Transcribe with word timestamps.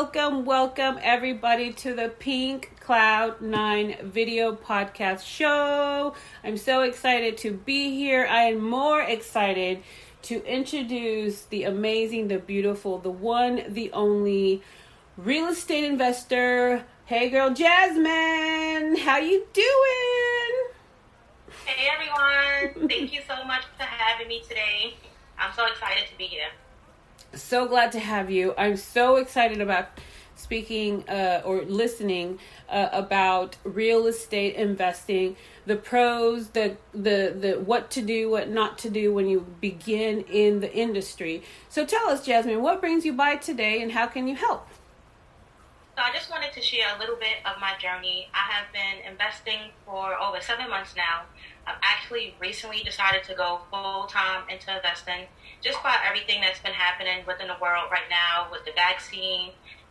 Welcome, 0.00 0.44
welcome 0.44 1.00
everybody 1.02 1.72
to 1.72 1.92
the 1.92 2.08
Pink 2.08 2.70
Cloud 2.78 3.40
9 3.40 3.96
video 4.04 4.54
podcast 4.54 5.26
show. 5.26 6.14
I'm 6.44 6.56
so 6.56 6.82
excited 6.82 7.36
to 7.38 7.50
be 7.52 7.96
here. 7.96 8.24
I 8.30 8.42
am 8.44 8.62
more 8.62 9.02
excited 9.02 9.82
to 10.22 10.44
introduce 10.44 11.42
the 11.46 11.64
amazing, 11.64 12.28
the 12.28 12.38
beautiful, 12.38 12.98
the 12.98 13.10
one, 13.10 13.64
the 13.70 13.90
only 13.90 14.62
real 15.16 15.48
estate 15.48 15.82
investor. 15.82 16.84
Hey 17.06 17.28
girl 17.28 17.52
Jasmine, 17.52 18.98
how 18.98 19.18
you 19.18 19.48
doing? 19.52 20.52
Hey 21.64 21.88
everyone. 21.92 22.88
Thank 22.88 23.12
you 23.12 23.22
so 23.26 23.42
much 23.44 23.64
for 23.76 23.82
having 23.82 24.28
me 24.28 24.42
today. 24.42 24.94
I'm 25.40 25.52
so 25.56 25.66
excited 25.66 26.04
to 26.08 26.16
be 26.16 26.26
here. 26.26 26.50
So 27.38 27.66
glad 27.66 27.92
to 27.92 28.00
have 28.00 28.30
you. 28.30 28.52
I'm 28.58 28.76
so 28.76 29.16
excited 29.16 29.60
about 29.60 29.88
speaking 30.34 31.08
uh, 31.08 31.42
or 31.44 31.62
listening 31.62 32.38
uh, 32.68 32.88
about 32.92 33.56
real 33.64 34.06
estate 34.06 34.54
investing, 34.56 35.36
the 35.66 35.76
pros, 35.76 36.50
the 36.50 36.76
the 36.92 37.34
the 37.38 37.60
what 37.64 37.90
to 37.92 38.02
do, 38.02 38.30
what 38.30 38.48
not 38.48 38.76
to 38.78 38.90
do 38.90 39.14
when 39.14 39.28
you 39.28 39.46
begin 39.60 40.22
in 40.22 40.60
the 40.60 40.72
industry. 40.72 41.42
So 41.68 41.84
tell 41.84 42.08
us, 42.08 42.26
Jasmine, 42.26 42.60
what 42.60 42.80
brings 42.80 43.04
you 43.04 43.12
by 43.12 43.36
today, 43.36 43.82
and 43.82 43.92
how 43.92 44.06
can 44.06 44.26
you 44.26 44.34
help? 44.34 44.66
So 45.96 46.02
I 46.04 46.12
just 46.12 46.30
wanted 46.30 46.52
to 46.52 46.62
share 46.62 46.94
a 46.94 46.98
little 46.98 47.16
bit 47.16 47.38
of 47.44 47.60
my 47.60 47.76
journey. 47.78 48.28
I 48.32 48.52
have 48.52 48.72
been 48.72 49.10
investing 49.10 49.70
for 49.84 50.14
over 50.14 50.40
seven 50.40 50.70
months 50.70 50.94
now. 50.96 51.22
I've 51.68 51.76
actually 51.82 52.34
recently 52.40 52.82
decided 52.82 53.24
to 53.24 53.34
go 53.34 53.60
full 53.70 54.06
time 54.06 54.48
into 54.48 54.74
investing 54.74 55.26
just 55.60 55.82
by 55.82 55.96
everything 56.06 56.40
that's 56.40 56.60
been 56.60 56.72
happening 56.72 57.26
within 57.26 57.48
the 57.48 57.56
world 57.60 57.90
right 57.90 58.08
now 58.08 58.48
with 58.50 58.64
the 58.64 58.72
vaccine, 58.72 59.50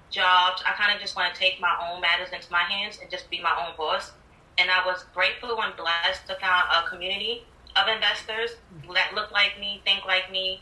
jobs. 0.09 0.63
I 0.66 0.73
kind 0.73 0.95
of 0.95 1.00
just 1.00 1.16
want 1.16 1.34
to 1.34 1.40
take 1.40 1.62
my 1.62 1.76
own 1.77 2.02
matters 2.02 2.30
into 2.34 2.52
my 2.52 2.63
hands 2.63 2.98
and 3.02 3.12
just 3.12 3.30
be 3.30 3.41
my 3.41 3.53
own 3.53 3.77
boss. 3.77 4.11
And 4.58 4.72
I 4.72 4.86
was 4.86 5.06
grateful 5.14 5.61
and 5.61 5.75
blessed 5.75 6.25
to 6.28 6.36
find 6.42 6.66
a 6.73 6.89
community 6.89 7.45
of 7.75 7.88
investors 7.88 8.58
that 8.94 9.14
look 9.14 9.31
like 9.31 9.59
me, 9.59 9.81
think 9.86 10.06
like 10.06 10.31
me, 10.31 10.62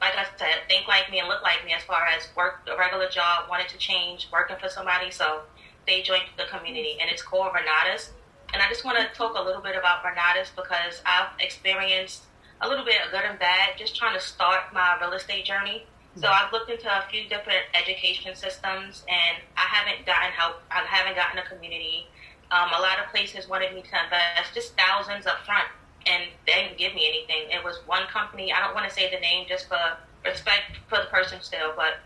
like 0.00 0.14
I 0.16 0.24
said, 0.38 0.64
think 0.68 0.88
like 0.88 1.10
me 1.10 1.18
and 1.18 1.28
look 1.28 1.42
like 1.42 1.64
me 1.64 1.72
as 1.74 1.82
far 1.82 2.06
as 2.06 2.28
work 2.34 2.66
a 2.72 2.76
regular 2.78 3.08
job, 3.08 3.50
wanted 3.50 3.68
to 3.68 3.76
change, 3.76 4.28
working 4.32 4.56
for 4.58 4.68
somebody. 4.68 5.10
So 5.10 5.42
they 5.86 6.00
joined 6.00 6.24
the 6.38 6.44
community, 6.44 6.96
and 7.00 7.10
it's 7.10 7.22
called 7.22 7.52
Renatus. 7.52 8.10
And 8.56 8.62
I 8.62 8.70
just 8.70 8.86
want 8.86 8.96
to 8.96 9.04
talk 9.12 9.36
a 9.36 9.42
little 9.42 9.60
bit 9.60 9.76
about 9.76 10.02
Renatus 10.02 10.48
because 10.56 11.02
I've 11.04 11.28
experienced 11.40 12.24
a 12.62 12.66
little 12.66 12.86
bit 12.86 12.96
of 13.04 13.12
good 13.12 13.20
and 13.28 13.38
bad 13.38 13.76
just 13.76 13.94
trying 13.94 14.14
to 14.16 14.24
start 14.24 14.72
my 14.72 14.96
real 14.98 15.12
estate 15.12 15.44
journey. 15.44 15.84
So 16.14 16.28
I've 16.28 16.50
looked 16.54 16.70
into 16.70 16.88
a 16.88 17.04
few 17.10 17.28
different 17.28 17.68
education 17.74 18.34
systems, 18.34 19.04
and 19.12 19.44
I 19.58 19.66
haven't 19.68 20.06
gotten 20.06 20.32
help. 20.32 20.62
I 20.70 20.80
haven't 20.88 21.16
gotten 21.16 21.38
a 21.38 21.44
community. 21.44 22.08
Um, 22.50 22.70
a 22.72 22.80
lot 22.80 22.96
of 22.98 23.12
places 23.12 23.46
wanted 23.46 23.74
me 23.74 23.82
to 23.82 23.92
invest 23.92 24.54
just 24.54 24.72
thousands 24.72 25.26
up 25.26 25.44
front, 25.44 25.68
and 26.06 26.32
they 26.46 26.54
didn't 26.54 26.78
give 26.78 26.94
me 26.94 27.04
anything. 27.06 27.52
It 27.52 27.62
was 27.62 27.76
one 27.84 28.06
company. 28.08 28.54
I 28.54 28.64
don't 28.64 28.74
want 28.74 28.88
to 28.88 28.94
say 28.94 29.12
the 29.12 29.20
name 29.20 29.44
just 29.46 29.68
for 29.68 30.00
respect 30.24 30.80
for 30.88 30.96
the 30.96 31.12
person 31.12 31.42
still, 31.42 31.74
but 31.76 32.00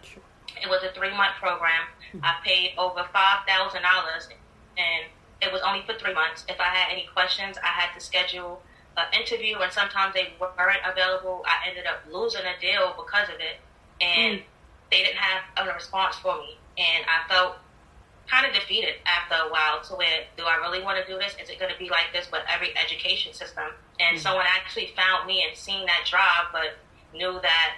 it 0.60 0.68
was 0.68 0.82
a 0.82 0.90
three 0.98 1.14
month 1.14 1.38
program. 1.38 1.86
I 2.24 2.42
paid 2.44 2.74
over 2.76 3.06
five 3.14 3.46
thousand 3.46 3.82
dollars, 3.86 4.26
and 4.76 5.06
it 5.42 5.52
was 5.52 5.62
only 5.62 5.82
for 5.86 5.94
three 5.94 6.14
months. 6.14 6.44
If 6.48 6.60
I 6.60 6.68
had 6.68 6.92
any 6.92 7.08
questions, 7.12 7.56
I 7.62 7.68
had 7.68 7.94
to 7.94 8.00
schedule 8.00 8.62
an 8.96 9.06
interview, 9.18 9.56
and 9.58 9.72
sometimes 9.72 10.14
they 10.14 10.34
weren't 10.40 10.84
available. 10.84 11.42
I 11.46 11.68
ended 11.68 11.86
up 11.86 12.02
losing 12.10 12.42
a 12.42 12.58
deal 12.60 12.94
because 12.96 13.28
of 13.28 13.40
it, 13.40 13.56
and 14.00 14.40
mm. 14.40 14.42
they 14.90 15.02
didn't 15.02 15.18
have 15.18 15.42
a 15.56 15.72
response 15.72 16.16
for 16.16 16.36
me, 16.38 16.58
and 16.76 17.04
I 17.06 17.26
felt 17.28 17.56
kind 18.28 18.46
of 18.46 18.52
defeated 18.52 18.94
after 19.06 19.34
a 19.34 19.50
while. 19.50 19.82
To 19.82 19.94
where 19.94 20.28
do 20.36 20.44
I 20.44 20.56
really 20.56 20.82
want 20.82 21.04
to 21.04 21.06
do 21.10 21.18
this? 21.18 21.34
Is 21.42 21.48
it 21.48 21.58
going 21.58 21.72
to 21.72 21.78
be 21.78 21.88
like 21.88 22.12
this 22.12 22.30
with 22.30 22.42
every 22.52 22.76
education 22.76 23.32
system? 23.32 23.72
And 23.98 24.18
mm. 24.18 24.20
someone 24.20 24.46
actually 24.46 24.92
found 24.94 25.26
me 25.26 25.44
and 25.46 25.56
seen 25.56 25.86
that 25.86 26.04
drive, 26.08 26.52
but 26.52 26.76
knew 27.14 27.40
that 27.42 27.76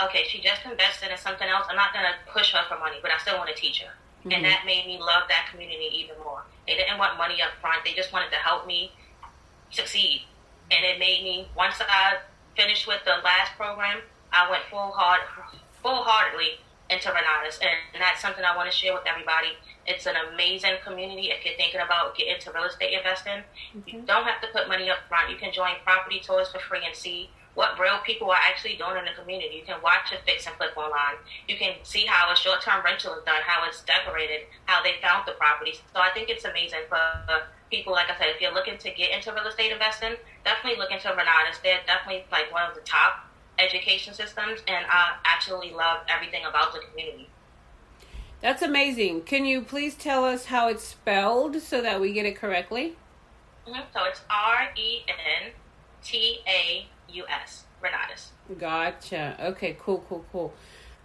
okay, 0.00 0.24
she 0.28 0.40
just 0.40 0.60
invested 0.64 1.10
in 1.10 1.18
something 1.18 1.48
else. 1.48 1.66
I'm 1.70 1.76
not 1.76 1.92
going 1.92 2.04
to 2.04 2.14
push 2.30 2.52
her 2.52 2.60
for 2.68 2.78
money, 2.78 2.96
but 3.00 3.10
I 3.10 3.18
still 3.18 3.38
want 3.38 3.48
to 3.48 3.56
teach 3.56 3.80
her. 3.80 3.92
Mm-hmm. 4.20 4.32
And 4.32 4.44
that 4.44 4.64
made 4.66 4.86
me 4.86 4.98
love 4.98 5.24
that 5.28 5.48
community 5.50 5.88
even 5.92 6.18
more. 6.22 6.42
They 6.66 6.74
didn't 6.74 6.98
want 6.98 7.16
money 7.18 7.40
up 7.40 7.50
front. 7.60 7.84
They 7.84 7.92
just 7.92 8.12
wanted 8.12 8.30
to 8.30 8.36
help 8.36 8.66
me 8.66 8.92
succeed. 9.70 10.22
And 10.70 10.84
it 10.84 10.98
made 10.98 11.22
me, 11.22 11.48
once 11.56 11.76
I 11.80 12.18
finished 12.56 12.86
with 12.86 13.04
the 13.04 13.22
last 13.22 13.56
program, 13.56 14.00
I 14.32 14.50
went 14.50 14.64
full 14.70 14.90
hard, 14.90 15.20
full 15.82 16.02
heartedly 16.02 16.58
into 16.90 17.08
Renatus. 17.08 17.60
And, 17.60 17.70
that's 17.98 18.20
something 18.20 18.44
I 18.44 18.56
want 18.56 18.70
to 18.70 18.76
share 18.76 18.92
with 18.92 19.02
everybody. 19.06 19.56
It's 19.86 20.06
an 20.06 20.14
amazing 20.32 20.82
community 20.84 21.30
if 21.30 21.44
you're 21.44 21.56
thinking 21.56 21.80
about 21.80 22.16
getting 22.16 22.34
into 22.34 22.52
real 22.52 22.64
estate 22.64 22.92
investing. 22.92 23.42
Mm-hmm. 23.76 23.88
You 23.88 24.02
don't 24.02 24.24
have 24.24 24.40
to 24.42 24.48
put 24.52 24.68
money 24.68 24.90
up 24.90 24.98
front. 25.08 25.30
You 25.30 25.36
can 25.36 25.52
join 25.52 25.78
property 25.84 26.20
tours 26.20 26.48
for 26.48 26.58
free 26.58 26.82
and 26.84 26.94
see 26.94 27.30
what 27.56 27.80
real 27.80 27.98
people 28.04 28.30
are 28.30 28.38
actually 28.38 28.76
doing 28.76 28.96
in 29.00 29.04
the 29.08 29.16
community. 29.18 29.56
You 29.56 29.64
can 29.64 29.80
watch 29.82 30.12
a 30.12 30.22
fix 30.24 30.46
and 30.46 30.54
flip 30.56 30.76
online. 30.76 31.16
You 31.48 31.56
can 31.56 31.74
see 31.82 32.04
how 32.04 32.30
a 32.30 32.36
short 32.36 32.60
term 32.60 32.84
rental 32.84 33.14
is 33.14 33.24
done, 33.24 33.40
how 33.42 33.66
it's 33.66 33.82
decorated, 33.82 34.46
how 34.66 34.82
they 34.84 35.00
found 35.00 35.26
the 35.26 35.32
property. 35.32 35.72
So 35.72 36.00
I 36.00 36.10
think 36.12 36.28
it's 36.28 36.44
amazing 36.44 36.84
for 36.88 37.00
people, 37.70 37.94
like 37.94 38.10
I 38.10 38.16
said, 38.18 38.28
if 38.28 38.40
you're 38.42 38.52
looking 38.52 38.76
to 38.76 38.90
get 38.90 39.10
into 39.10 39.32
real 39.32 39.46
estate 39.46 39.72
investing, 39.72 40.14
definitely 40.44 40.78
look 40.78 40.92
into 40.92 41.08
Renatus. 41.08 41.60
They're 41.64 41.80
definitely 41.86 42.26
like 42.30 42.52
one 42.52 42.68
of 42.68 42.74
the 42.74 42.82
top 42.82 43.26
education 43.58 44.12
systems, 44.12 44.60
and 44.68 44.84
I 44.86 45.16
absolutely 45.24 45.72
love 45.72 46.00
everything 46.08 46.44
about 46.44 46.74
the 46.74 46.80
community. 46.90 47.30
That's 48.42 48.60
amazing. 48.60 49.22
Can 49.22 49.46
you 49.46 49.62
please 49.62 49.94
tell 49.94 50.26
us 50.26 50.46
how 50.46 50.68
it's 50.68 50.84
spelled 50.84 51.60
so 51.62 51.80
that 51.80 52.02
we 52.02 52.12
get 52.12 52.26
it 52.26 52.36
correctly? 52.36 52.96
Mm-hmm. 53.66 53.80
So 53.94 54.04
it's 54.04 54.20
R 54.28 54.68
E 54.76 55.00
N 55.08 55.52
T 56.04 56.40
A 56.46 56.86
U.S. 57.16 57.64
Renatus. 57.82 58.28
Gotcha. 58.58 59.36
Okay, 59.40 59.76
cool, 59.78 60.04
cool, 60.08 60.24
cool. 60.32 60.54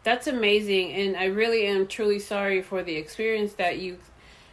That's 0.04 0.28
amazing. 0.28 0.94
And 0.94 1.18
I 1.18 1.26
really 1.26 1.66
am 1.68 1.88
truly 1.88 2.20
sorry 2.20 2.62
for 2.62 2.84
the 2.84 2.96
experience 2.96 3.54
that 3.54 3.80
you 3.80 3.98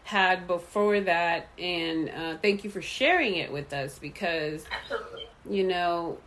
had 0.05 0.47
before 0.47 1.01
that. 1.01 1.49
And 1.59 2.11
uh, 2.11 2.37
thank 2.41 2.65
you 2.65 2.71
for 2.71 2.83
sharing 2.83 3.37
it 3.37 3.53
with 3.53 3.73
us 3.73 3.99
because, 3.99 4.65
Absolutely. 4.71 5.27
you 5.49 5.65
know, 5.65 6.19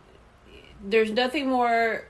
there's 0.84 1.10
nothing 1.10 1.48
more 1.48 2.04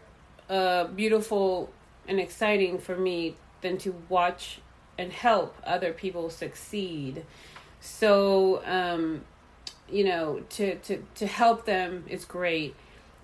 uh, 0.49 0.85
beautiful 0.85 1.71
and 2.09 2.19
exciting 2.19 2.79
for 2.79 2.97
me 2.97 3.37
than 3.61 3.79
to 3.79 3.95
watch 4.09 4.61
and 4.99 5.13
help 5.13 5.57
other 5.65 5.93
people 5.93 6.31
succeed. 6.31 7.25
So, 7.81 8.63
um, 8.65 9.23
you 9.91 10.05
know, 10.05 10.43
to, 10.51 10.77
to, 10.77 11.03
to 11.17 11.27
help 11.27 11.67
them 11.67 12.05
is 12.09 12.25
great 12.25 12.75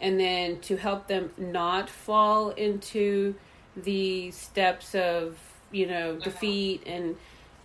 and 0.01 0.19
then 0.19 0.61
to 0.61 0.77
help 0.77 1.09
them 1.09 1.31
not 1.37 1.89
fall 1.89 2.51
into 2.51 3.35
the 3.77 4.31
steps 4.31 4.95
of 4.95 5.39
you 5.71 5.87
know 5.87 6.13
mm-hmm. 6.15 6.23
defeat 6.23 6.83
and 6.87 7.17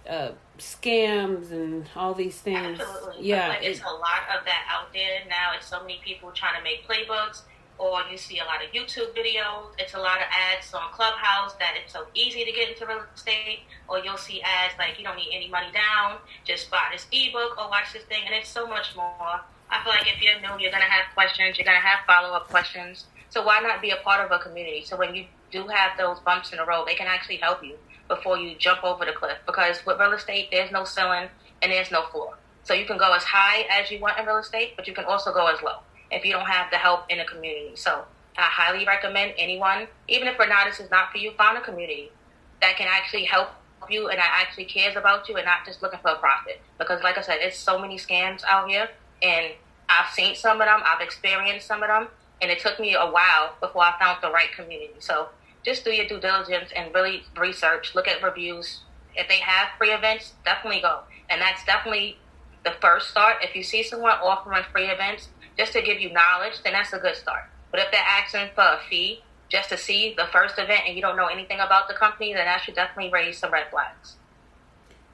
uh, 0.10 0.32
scams 0.58 1.52
and 1.52 1.90
all 1.96 2.14
these 2.14 2.40
things. 2.40 2.80
Absolutely. 2.80 3.28
Yeah, 3.28 3.50
like, 3.50 3.64
it's 3.64 3.82
a 3.82 3.86
lot 3.86 4.24
of 4.38 4.46
that 4.46 4.68
out 4.70 4.92
there 4.94 5.22
now. 5.30 5.52
It's 5.56 5.68
so 5.68 5.82
many 5.82 6.00
people 6.04 6.32
trying 6.32 6.58
to 6.58 6.64
make 6.64 6.88
playbooks, 6.88 7.44
or 7.78 8.02
you 8.12 8.18
see 8.18 8.40
a 8.40 8.46
lot 8.46 8.64
of 8.64 8.72
YouTube 8.72 9.16
videos. 9.16 9.72
It's 9.78 9.94
a 9.94 10.00
lot 10.00 10.18
of 10.18 10.28
ads 10.32 10.74
on 10.74 10.92
Clubhouse 10.92 11.54
that 11.56 11.76
it's 11.82 11.94
so 11.94 12.06
easy 12.14 12.44
to 12.46 12.52
get 12.52 12.70
into 12.70 12.86
real 12.86 13.04
estate, 13.16 13.62
or 13.88 14.00
you'll 14.00 14.18
see 14.18 14.42
ads 14.42 14.74
like 14.78 14.98
you 14.98 15.06
don't 15.06 15.18
need 15.18 15.32
any 15.34 15.50
money 15.50 15.72
down, 15.74 16.18
just 16.44 16.70
buy 16.70 16.90
this 16.92 17.08
ebook 17.12 17.58
or 17.58 17.70
watch 17.70 17.94
this 17.94 18.04
thing, 18.04 18.24
and 18.26 18.36
it's 18.36 18.50
so 18.50 18.68
much 18.68 18.96
more. 18.96 19.42
I 19.74 19.84
feel 19.84 19.92
like 19.92 20.06
if 20.08 20.22
you're 20.22 20.40
new, 20.40 20.62
you're 20.62 20.72
gonna 20.72 20.84
have 20.84 21.12
questions. 21.16 21.58
You're 21.58 21.66
gonna 21.66 21.80
have 21.80 22.06
follow 22.06 22.36
up 22.36 22.48
questions. 22.48 23.06
So 23.30 23.44
why 23.44 23.60
not 23.60 23.82
be 23.82 23.90
a 23.90 23.96
part 23.98 24.24
of 24.24 24.32
a 24.32 24.38
community? 24.38 24.84
So 24.86 24.96
when 24.96 25.16
you 25.16 25.26
do 25.50 25.66
have 25.68 25.98
those 25.98 26.20
bumps 26.20 26.52
in 26.52 26.60
the 26.60 26.66
road, 26.66 26.86
they 26.88 26.94
can 26.94 27.08
actually 27.08 27.38
help 27.38 27.64
you 27.64 27.76
before 28.08 28.38
you 28.38 28.56
jump 28.56 28.84
over 28.84 29.04
the 29.04 29.14
cliff. 29.14 29.40
Because 29.48 29.84
with 29.84 30.00
real 30.00 30.14
estate, 30.14 30.50
there's 30.52 30.72
no 30.72 30.84
ceiling 30.84 31.28
and 31.64 31.72
there's 31.72 31.90
no 31.90 32.04
floor. 32.12 32.38
So 32.64 32.76
you 32.76 32.86
can 32.86 33.00
go 33.00 33.14
as 33.14 33.24
high 33.24 33.66
as 33.72 33.90
you 33.90 34.00
want 34.00 34.20
in 34.20 34.28
real 34.28 34.38
estate, 34.38 34.74
but 34.76 34.88
you 34.88 34.94
can 34.94 35.06
also 35.06 35.34
go 35.34 35.48
as 35.48 35.60
low 35.64 35.80
if 36.12 36.24
you 36.24 36.32
don't 36.32 36.46
have 36.46 36.70
the 36.70 36.78
help 36.78 37.06
in 37.10 37.20
a 37.20 37.26
community. 37.26 37.76
So 37.76 38.06
I 38.38 38.44
highly 38.44 38.86
recommend 38.86 39.34
anyone, 39.40 39.88
even 40.08 40.28
if 40.28 40.38
Renatus 40.38 40.80
is 40.80 40.92
not 40.92 41.12
for 41.12 41.18
you, 41.18 41.32
find 41.32 41.58
a 41.58 41.62
community 41.62 42.12
that 42.62 42.78
can 42.78 42.88
actually 42.88 43.26
help 43.26 43.50
you 43.90 44.10
and 44.10 44.20
that 44.20 44.40
actually 44.40 44.66
cares 44.66 44.96
about 44.96 45.28
you 45.28 45.36
and 45.36 45.46
not 45.46 45.66
just 45.66 45.82
looking 45.82 46.00
for 46.00 46.12
a 46.12 46.20
profit. 46.20 46.62
Because 46.78 47.02
like 47.02 47.18
I 47.18 47.22
said, 47.22 47.40
it's 47.42 47.58
so 47.58 47.80
many 47.80 47.98
scams 47.98 48.44
out 48.48 48.70
here 48.70 48.88
and 49.24 49.54
I've 49.90 50.12
seen 50.14 50.36
some 50.36 50.62
of 50.62 50.68
them, 50.68 50.82
I've 50.84 51.02
experienced 51.02 51.68
some 51.68 51.84
of 51.84 51.90
them, 51.90 52.08
and 52.42 52.52
it 52.52 52.60
took 52.60 52.80
me 52.80 52.96
a 52.96 53.06
while 53.06 53.56
before 53.60 53.84
I 53.84 53.98
found 54.00 54.20
the 54.22 54.32
right 54.32 54.52
community. 54.52 54.94
So 55.00 55.30
just 55.64 55.86
do 55.86 55.92
your 55.92 56.08
due 56.08 56.20
diligence 56.20 56.72
and 56.76 56.94
really 56.94 57.24
research, 57.38 57.96
look 57.96 58.08
at 58.08 58.22
reviews. 58.22 58.82
If 59.16 59.28
they 59.28 59.40
have 59.40 59.70
free 59.78 59.92
events, 59.92 60.34
definitely 60.44 60.82
go. 60.82 61.02
And 61.30 61.42
that's 61.42 61.64
definitely 61.66 62.18
the 62.66 62.74
first 62.82 63.10
start. 63.10 63.38
If 63.42 63.56
you 63.56 63.64
see 63.64 63.84
someone 63.84 64.12
offering 64.12 64.64
free 64.72 64.88
events 64.88 65.30
just 65.58 65.74
to 65.74 65.82
give 65.82 66.00
you 66.00 66.12
knowledge, 66.12 66.62
then 66.64 66.74
that's 66.74 66.94
a 66.94 67.00
good 67.00 67.16
start. 67.16 67.44
But 67.72 67.80
if 67.80 67.92
they're 67.92 68.02
asking 68.02 68.50
for 68.56 68.64
a 68.64 68.80
fee 68.90 69.24
just 69.50 69.70
to 69.70 69.78
see 69.78 70.16
the 70.18 70.26
first 70.32 70.58
event 70.58 70.82
and 70.88 70.96
you 70.96 71.02
don't 71.02 71.16
know 71.16 71.28
anything 71.28 71.60
about 71.60 71.88
the 71.88 71.94
company, 71.94 72.34
then 72.34 72.46
that 72.46 72.62
should 72.62 72.76
definitely 72.76 73.12
raise 73.12 73.38
some 73.38 73.52
red 73.52 73.68
flags. 73.70 74.16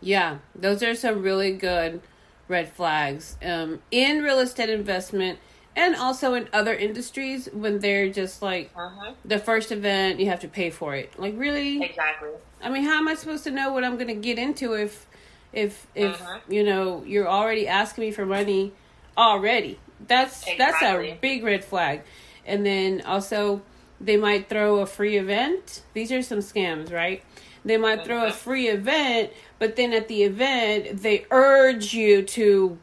Yeah, 0.02 0.38
those 0.56 0.82
are 0.82 0.96
some 0.96 1.22
really 1.22 1.52
good 1.52 2.02
red 2.50 2.68
flags 2.74 3.38
um, 3.46 3.80
in 3.92 4.22
real 4.22 4.40
estate 4.40 4.70
investment 4.70 5.40
and 5.76 5.96
also 5.96 6.34
in 6.34 6.50
other 6.52 6.74
industries 6.74 7.48
when 7.54 7.80
they're 7.80 8.10
just 8.10 8.42
like 8.42 8.72
uh-huh. 8.76 9.14
the 9.24 9.40
first 9.40 9.72
event 9.72 10.20
you 10.20 10.26
have 10.26 10.42
to 10.42 10.48
pay 10.48 10.70
for 10.70 10.96
it. 10.96 11.18
Like 11.18 11.36
really? 11.38 11.82
Exactly. 11.82 12.30
I 12.62 12.70
mean 12.70 12.84
how 12.84 12.98
am 12.98 13.08
i 13.08 13.16
supposed 13.16 13.46
to 13.46 13.52
know 13.52 13.72
what 13.72 13.86
i'm 13.86 13.96
going 13.96 14.08
to 14.08 14.16
get 14.16 14.38
into 14.38 14.74
if 14.74 15.08
if 15.54 15.88
if 15.96 16.22
uh-huh. 16.22 16.40
you 16.50 16.64
know 16.64 17.04
you're 17.06 17.30
already 17.30 17.68
asking 17.68 18.06
me 18.06 18.12
for 18.12 18.26
money 18.26 18.74
already? 19.18 19.80
That's 20.08 20.46
exactly. 20.46 20.58
that's 20.58 21.18
a 21.18 21.18
big 21.22 21.44
red 21.44 21.64
flag. 21.64 22.02
And 22.46 22.66
then 22.66 23.02
also 23.06 23.62
they 24.02 24.18
might 24.18 24.50
throw 24.50 24.80
a 24.80 24.86
free 24.86 25.18
event. 25.18 25.84
These 25.94 26.12
are 26.12 26.22
some 26.22 26.40
scams 26.40 26.92
right 26.92 27.24
they 27.66 27.78
might 27.78 28.06
throw 28.06 28.26
a 28.26 28.32
free 28.32 28.68
event 28.68 29.32
but 29.58 29.76
then 29.76 29.94
at 29.94 30.08
the 30.08 30.24
event 30.24 31.02
they 31.02 31.26
urge 31.32 31.94
you 31.94 32.22
to 32.22 32.78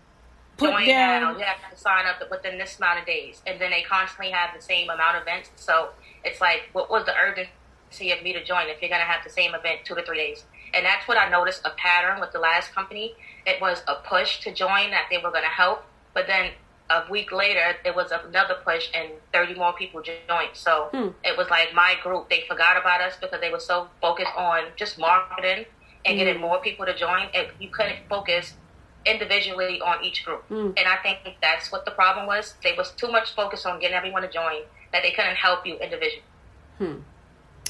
put 0.57 0.71
Join 0.71 0.87
down 0.87 1.23
now. 1.23 1.39
you 1.39 1.45
have 1.45 1.71
to 1.71 1.79
sign 1.79 2.07
up 2.07 2.23
within 2.31 2.59
this 2.59 2.79
amount 2.79 3.01
of 3.01 3.07
days. 3.07 3.43
And 3.47 3.61
then 3.61 3.71
they 3.71 3.83
constantly 3.83 4.31
have 4.31 4.51
the 4.57 4.63
same 4.63 4.89
amount 4.89 5.17
of 5.17 5.23
events. 5.23 5.51
So 5.57 5.91
it's 6.25 6.41
like 6.41 6.69
what 6.73 6.91
was 6.91 7.05
the 7.05 7.15
urgency 7.15 8.13
of 8.13 8.23
me 8.23 8.33
to 8.33 8.45
join 8.45 8.69
if 8.69 8.81
you're 8.81 8.91
going 8.91 9.01
to 9.01 9.07
have 9.07 9.23
the 9.25 9.31
same 9.31 9.55
event 9.55 9.81
two 9.85 9.95
to 9.95 10.03
three 10.03 10.19
days? 10.19 10.45
And 10.75 10.85
that's 10.85 11.07
what 11.07 11.17
i 11.17 11.29
noticed 11.29 11.63
a 11.65 11.71
pattern 11.71 12.21
with 12.21 12.33
the 12.33 12.39
last 12.39 12.75
company. 12.75 13.15
It 13.47 13.61
was 13.61 13.83
a 13.87 13.97
push 13.97 14.41
to 14.41 14.53
join 14.53 14.91
that 14.91 15.07
they 15.11 15.19
were 15.19 15.31
going 15.31 15.45
to 15.45 15.49
help. 15.49 15.85
But 16.13 16.27
then 16.27 16.53
a 16.91 17.03
week 17.11 17.33
later 17.33 17.77
there 17.85 17.93
was 17.93 18.13
another 18.13 18.57
push 18.65 18.89
and 18.95 19.11
30 19.33 19.55
more 19.55 19.73
people 19.73 20.01
joined 20.03 20.51
so 20.53 20.89
hmm. 20.93 21.09
it 21.25 21.37
was 21.37 21.49
like 21.51 21.75
my 21.75 21.95
group 22.03 22.29
they 22.31 22.45
forgot 22.49 22.77
about 22.77 23.01
us 23.01 23.15
because 23.21 23.41
they 23.41 23.51
were 23.51 23.61
so 23.61 23.89
focused 24.01 24.31
on 24.37 24.65
just 24.77 24.99
marketing 24.99 25.65
and 26.05 26.15
hmm. 26.15 26.19
getting 26.19 26.41
more 26.41 26.61
people 26.61 26.87
to 26.87 26.97
join 26.97 27.27
and 27.35 27.49
you 27.59 27.69
couldn't 27.71 27.99
focus 28.09 28.55
individually 29.05 29.81
on 29.81 30.03
each 30.05 30.25
group 30.25 30.45
hmm. 30.49 30.71
and 30.77 30.87
i 30.87 30.97
think 31.03 31.19
that's 31.43 31.73
what 31.73 31.85
the 31.85 31.91
problem 31.91 32.27
was 32.27 32.55
they 32.63 32.75
was 32.77 32.93
too 32.93 33.09
much 33.09 33.35
focused 33.35 33.67
on 33.67 33.81
getting 33.81 33.97
everyone 33.97 34.23
to 34.23 34.29
join 34.29 34.63
that 34.93 35.03
they 35.03 35.11
couldn't 35.11 35.37
help 35.37 35.67
you 35.67 35.77
individually 35.79 36.23
hmm. 36.79 36.95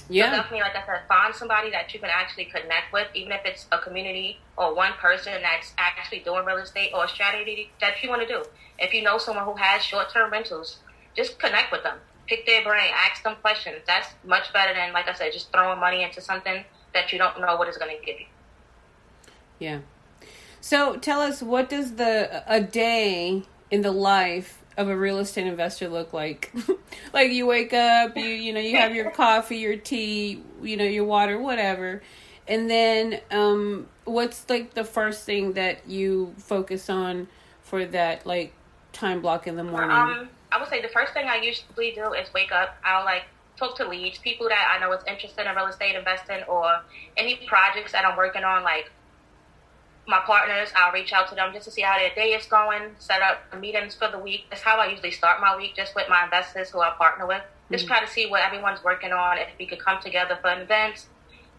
Yeah. 0.08 0.31
So 0.31 0.37
definitely, 0.37 0.61
like 0.61 0.76
I 0.76 0.87
said, 0.87 1.00
find 1.08 1.35
somebody 1.35 1.70
that 1.70 1.93
you 1.93 2.00
can 2.00 2.11
actually 2.12 2.47
connect 2.47 2.93
with, 2.93 3.08
even 3.14 3.32
if 3.32 3.41
it's 3.44 3.67
a 3.73 3.79
community 3.79 4.38
or 4.56 4.75
one 4.75 4.93
person 4.94 5.35
that's 5.43 5.73
actually 5.79 6.20
doing 6.20 6.44
real 6.44 6.58
estate 6.58 6.93
or 6.94 7.05
a 7.05 7.08
strategy 7.08 7.70
that 7.81 8.03
you 8.03 8.08
want 8.08 8.23
to 8.23 8.29
do. 8.29 8.44
If 8.79 8.94
you 8.94 9.03
know 9.03 9.19
someone 9.19 9.44
who 9.44 9.55
has 9.55 9.82
short 9.82 10.12
term 10.12 10.31
rentals, 10.31 10.79
just 11.17 11.38
connect 11.38 11.73
with 11.73 11.82
them. 11.82 11.99
Pick 12.26 12.47
their 12.47 12.62
brain, 12.62 12.91
ask 12.94 13.23
them 13.23 13.37
questions. 13.41 13.79
That's 13.87 14.08
much 14.25 14.53
better 14.53 14.75
than, 14.75 14.93
like 14.93 15.08
I 15.08 15.12
said, 15.12 15.32
just 15.32 15.50
throwing 15.53 15.81
money 15.81 16.03
into 16.03 16.20
something 16.20 16.64
that 16.93 17.12
you 17.12 17.19
don't 17.19 17.41
know 17.41 17.56
what 17.56 17.69
it's 17.69 17.79
going 17.79 17.97
to 17.97 18.05
give 18.05 18.20
you. 18.20 18.26
Yeah. 19.58 19.81
So 20.61 20.97
tell 20.97 21.20
us, 21.20 21.43
what 21.43 21.69
does 21.69 21.94
the 21.94 22.43
a 22.47 22.61
day 22.61 23.44
in 23.70 23.82
the 23.82 23.93
life 23.93 24.56
of 24.76 24.88
a 24.88 24.96
real 24.96 25.19
estate 25.19 25.46
investor 25.46 25.88
look 25.88 26.12
like? 26.12 26.52
like 27.12 27.31
you 27.32 27.46
wake 27.46 27.73
up, 27.73 28.17
you 28.17 28.25
you 28.25 28.52
know, 28.52 28.61
you 28.61 28.76
have 28.76 28.94
your 28.94 29.11
coffee, 29.11 29.58
your 29.58 29.76
tea, 29.76 30.43
you 30.62 30.76
know, 30.76 30.84
your 30.84 31.05
water, 31.05 31.38
whatever. 31.38 32.02
And 32.49 32.70
then 32.70 33.20
um 33.31 33.88
what's 34.05 34.49
like 34.49 34.75
the 34.75 34.84
first 34.84 35.25
thing 35.25 35.55
that 35.55 35.88
you 35.88 36.34
focus 36.38 36.88
on 36.88 37.28
for 37.62 37.84
that 37.87 38.26
like 38.26 38.52
time 38.93 39.20
block 39.20 39.46
in 39.46 39.56
the 39.56 39.64
morning? 39.64 39.90
Um 39.90 40.28
I 40.52 40.61
would 40.61 40.69
say 40.69 40.81
the 40.81 40.88
first 40.88 41.12
thing 41.12 41.26
I 41.26 41.37
usually 41.37 41.93
do 41.93 42.12
is 42.12 42.32
wake 42.32 42.52
up. 42.52 42.76
I'll 42.84 43.05
like 43.05 43.25
talk 43.56 43.76
to 43.76 43.88
leads, 43.88 44.19
people 44.19 44.49
that 44.49 44.75
I 44.75 44.81
know 44.81 44.93
is 44.93 45.02
interested 45.06 45.46
in 45.46 45.56
real 45.56 45.67
estate 45.67 45.96
investing 45.96 46.43
or 46.44 46.82
any 47.17 47.40
projects 47.46 47.93
that 47.93 48.05
I'm 48.05 48.17
working 48.17 48.44
on, 48.44 48.62
like 48.62 48.90
my 50.06 50.20
partners, 50.25 50.69
I'll 50.76 50.93
reach 50.93 51.12
out 51.12 51.29
to 51.29 51.35
them 51.35 51.53
just 51.53 51.64
to 51.64 51.70
see 51.70 51.82
how 51.82 51.99
their 51.99 52.14
day 52.14 52.35
is 52.35 52.47
going, 52.47 52.94
set 52.99 53.23
up 53.23 53.38
meetings 53.61 53.94
for 53.94 54.08
the 54.11 54.19
week. 54.19 54.44
That's 54.50 54.62
how 54.62 54.79
I 54.79 54.87
usually 54.87 55.11
start 55.11 55.41
my 55.41 55.56
week, 55.56 55.75
just 55.75 55.94
with 55.94 56.08
my 56.08 56.25
investors 56.25 56.70
who 56.70 56.81
I 56.81 56.91
partner 56.97 57.26
with. 57.26 57.43
Just 57.70 57.85
mm-hmm. 57.85 57.94
try 57.94 58.05
to 58.05 58.11
see 58.11 58.26
what 58.26 58.43
everyone's 58.43 58.82
working 58.85 59.12
on, 59.12 59.38
if 59.38 59.49
we 59.58 59.67
could 59.67 59.81
come 59.81 60.00
together 60.00 60.38
for 60.41 60.49
an 60.49 60.62
events, 60.62 61.06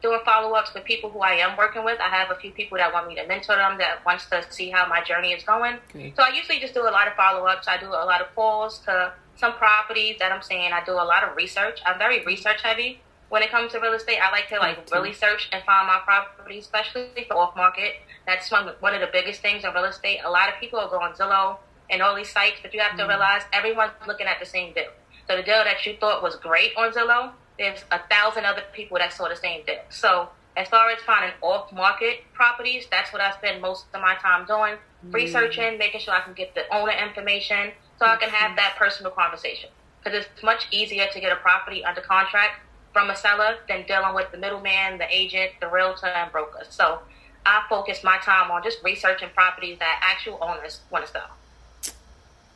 doing 0.02 0.20
follow 0.24 0.54
ups 0.54 0.74
with 0.74 0.86
people 0.86 1.10
who 1.10 1.20
I 1.20 1.34
am 1.34 1.58
working 1.58 1.84
with. 1.84 2.00
I 2.00 2.08
have 2.10 2.32
a 2.32 2.36
few 2.36 2.52
people 2.52 2.78
that 2.78 2.94
want 2.94 3.08
me 3.08 3.16
to 3.16 3.28
mentor 3.28 3.56
them 3.56 3.78
that 3.80 4.06
wants 4.06 4.30
to 4.30 4.46
see 4.50 4.70
how 4.70 4.88
my 4.88 5.04
journey 5.04 5.34
is 5.34 5.44
going. 5.44 5.78
Okay. 5.90 6.14
So 6.16 6.24
I 6.24 6.30
usually 6.30 6.60
just 6.60 6.74
do 6.74 6.84
a 6.84 6.92
lot 6.92 7.08
of 7.08 7.16
follow 7.16 7.46
ups. 7.46 7.68
I 7.68 7.78
do 7.78 7.88
a 7.88 8.06
lot 8.06 8.22
of 8.22 8.34
calls 8.34 8.80
to 8.80 9.14
some 9.36 9.54
properties 9.54 10.18
that 10.20 10.32
I'm 10.32 10.42
saying. 10.42 10.72
I 10.72 10.84
do 10.86 10.94
a 10.94 11.04
lot 11.04 11.24
of 11.24 11.36
research. 11.36 11.80
I'm 11.86 12.00
very 12.00 12.24
research 12.24 12.62
heavy 12.64 13.02
when 13.30 13.42
it 13.44 13.52
comes 13.52 13.72
to 13.74 13.80
real 13.80 13.94
estate. 13.94 14.20
I 14.22 14.32
like 14.32 14.48
to 14.50 14.58
like 14.58 14.90
really 14.92 15.14
search 15.14 15.50
and 15.52 15.64
find 15.64 15.88
my 15.88 16.00
properties, 16.04 16.64
especially 16.64 17.26
for 17.28 17.36
off 17.36 17.56
market. 17.56 17.96
That's 18.26 18.50
one 18.52 18.68
one 18.80 18.94
of 18.94 19.02
the 19.02 19.10
biggest 19.12 19.42
things 19.42 19.64
in 19.64 19.74
real 19.74 19.86
estate. 19.86 20.20
A 20.26 20.30
lot 20.30 20.50
of 20.50 20.56
people 20.60 20.80
are 20.80 20.90
going 20.90 21.14
Zillow 21.14 21.58
and 21.90 22.02
all 22.02 22.16
these 22.16 22.32
sites, 22.32 22.58
but 22.62 22.74
you 22.74 22.80
have 22.80 22.98
to 22.98 23.04
mm 23.04 23.08
realize 23.08 23.44
everyone's 23.54 23.94
looking 24.06 24.28
at 24.28 24.40
the 24.40 24.46
same 24.46 24.74
deal. 24.74 24.92
So 25.28 25.36
the 25.38 25.44
deal 25.44 25.64
that 25.64 25.86
you 25.86 25.96
thought 26.00 26.24
was 26.24 26.36
great 26.36 26.72
on 26.78 26.92
Zillow, 26.92 27.32
there's 27.58 27.84
a 27.92 28.00
thousand 28.10 28.46
other 28.46 28.64
people 28.74 28.98
that 28.98 29.14
saw 29.14 29.28
the 29.28 29.36
same 29.36 29.66
deal. 29.66 29.80
So 29.90 30.30
as 30.56 30.68
far 30.68 30.90
as 30.90 31.00
finding 31.02 31.32
off 31.42 31.72
market 31.72 32.24
properties, 32.34 32.88
that's 32.90 33.14
what 33.14 33.22
I 33.22 33.32
spend 33.32 33.62
most 33.62 33.86
of 33.94 34.02
my 34.02 34.16
time 34.16 34.46
doing. 34.46 34.76
mm 34.76 35.14
Researching, 35.14 35.78
making 35.78 36.02
sure 36.02 36.14
I 36.14 36.22
can 36.22 36.34
get 36.34 36.56
the 36.56 36.64
owner 36.74 36.92
information 36.92 37.72
so 38.00 38.06
I 38.06 38.18
can 38.18 38.30
have 38.30 38.56
that 38.58 38.76
personal 38.78 39.12
conversation. 39.12 39.70
Because 40.04 40.26
it's 40.26 40.44
much 40.44 40.68
easier 40.72 41.08
to 41.12 41.20
get 41.20 41.32
a 41.32 41.36
property 41.38 41.84
under 41.84 42.02
contract 42.02 42.62
from 42.98 43.12
a 43.12 43.16
seller 43.16 43.58
than 43.68 43.86
dealing 43.86 44.16
with 44.16 44.32
the 44.32 44.40
middleman, 44.40 44.98
the 44.98 45.06
agent, 45.16 45.52
the 45.62 45.68
realtor, 45.68 46.08
and 46.08 46.32
broker. 46.32 46.64
So 46.68 46.98
I 47.46 47.62
focus 47.70 48.04
my 48.04 48.18
time 48.18 48.50
on 48.50 48.64
just 48.64 48.84
researching 48.84 49.30
properties 49.36 49.78
that 49.78 50.02
actual 50.04 50.40
owners 50.42 50.80
want 50.90 51.06
to 51.06 51.12
sell. 51.12 51.30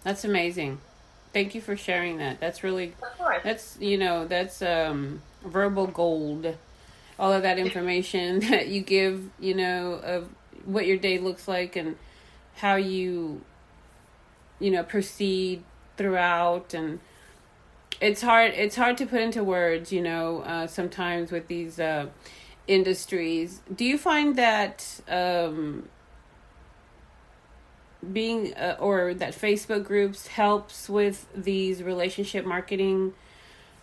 That's 0.03 0.25
amazing. 0.25 0.79
Thank 1.31 1.53
you 1.53 1.61
for 1.61 1.77
sharing 1.77 2.17
that. 2.17 2.39
That's 2.39 2.63
really 2.63 2.95
that's 3.43 3.77
you 3.79 3.99
know 3.99 4.25
that's 4.25 4.63
um, 4.63 5.21
verbal 5.45 5.85
gold. 5.85 6.57
All 7.19 7.31
of 7.31 7.43
that 7.43 7.59
information 7.59 8.39
that 8.49 8.69
you 8.69 8.81
give, 8.81 9.29
you 9.39 9.53
know, 9.53 10.01
of 10.03 10.27
what 10.65 10.87
your 10.87 10.97
day 10.97 11.19
looks 11.19 11.47
like 11.47 11.75
and 11.75 11.97
how 12.55 12.77
you, 12.77 13.41
you 14.57 14.71
know, 14.71 14.81
proceed 14.81 15.61
throughout 15.97 16.73
and 16.73 16.99
it's 18.01 18.21
hard 18.21 18.53
it's 18.55 18.75
hard 18.75 18.97
to 18.97 19.05
put 19.05 19.21
into 19.21 19.43
words 19.43 19.93
you 19.93 20.01
know 20.01 20.39
uh, 20.39 20.67
sometimes 20.67 21.31
with 21.31 21.47
these 21.47 21.79
uh, 21.79 22.07
industries. 22.67 23.61
Do 23.73 23.85
you 23.85 23.97
find 23.97 24.35
that 24.37 25.01
um, 25.07 25.89
being 28.11 28.53
uh, 28.55 28.77
or 28.79 29.13
that 29.13 29.33
Facebook 29.33 29.85
groups 29.85 30.27
helps 30.27 30.89
with 30.89 31.27
these 31.35 31.83
relationship 31.83 32.45
marketing? 32.45 33.13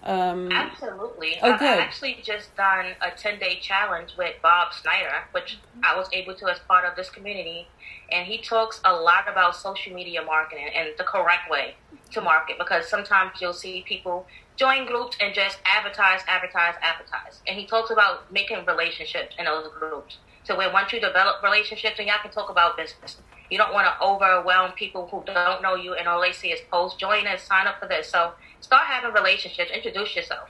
Um, 0.02 0.50
Absolutely. 0.52 1.36
Oh, 1.42 1.52
good. 1.58 1.62
I 1.62 1.78
actually 1.78 2.18
just 2.22 2.54
done 2.56 2.94
a 3.00 3.10
10 3.10 3.38
day 3.38 3.58
challenge 3.60 4.14
with 4.16 4.36
Bob 4.42 4.72
Snyder, 4.72 5.24
which 5.32 5.58
I 5.82 5.96
was 5.96 6.08
able 6.12 6.34
to 6.36 6.48
as 6.48 6.58
part 6.60 6.84
of 6.84 6.96
this 6.96 7.10
community. 7.10 7.66
And 8.10 8.26
he 8.26 8.38
talks 8.38 8.80
a 8.84 8.94
lot 8.94 9.24
about 9.30 9.56
social 9.56 9.92
media 9.92 10.22
marketing 10.22 10.68
and 10.74 10.90
the 10.96 11.04
correct 11.04 11.50
way 11.50 11.74
to 12.12 12.20
market 12.20 12.56
because 12.58 12.88
sometimes 12.88 13.32
you'll 13.40 13.52
see 13.52 13.84
people 13.86 14.26
join 14.56 14.86
groups 14.86 15.16
and 15.20 15.34
just 15.34 15.58
advertise, 15.64 16.20
advertise, 16.26 16.74
advertise. 16.80 17.40
And 17.46 17.58
he 17.58 17.66
talks 17.66 17.90
about 17.90 18.32
making 18.32 18.64
relationships 18.66 19.34
in 19.38 19.44
those 19.44 19.68
groups. 19.78 20.18
So 20.44 20.56
when 20.56 20.72
once 20.72 20.92
you 20.92 21.00
develop 21.00 21.42
relationships, 21.42 21.96
and 21.98 22.08
y'all 22.08 22.16
can 22.22 22.30
talk 22.30 22.48
about 22.48 22.76
business. 22.76 23.18
You 23.50 23.58
don't 23.58 23.72
want 23.72 23.86
to 23.86 24.04
overwhelm 24.04 24.72
people 24.72 25.08
who 25.10 25.22
don't 25.24 25.62
know 25.62 25.74
you 25.74 25.94
and 25.94 26.06
all 26.06 26.20
they 26.20 26.32
see 26.32 26.48
is 26.48 26.60
post. 26.70 26.98
Join 26.98 27.26
us, 27.26 27.42
sign 27.42 27.66
up 27.66 27.80
for 27.80 27.88
this. 27.88 28.10
So 28.10 28.32
start 28.60 28.86
having 28.86 29.12
relationships. 29.12 29.70
Introduce 29.74 30.14
yourself. 30.14 30.48